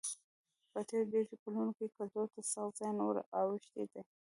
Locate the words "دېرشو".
1.13-1.41